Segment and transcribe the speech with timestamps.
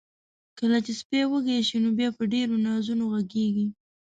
[0.59, 3.67] کله چې سپی وږي شي، نو بیا په ډیرو نازونو غږیږي.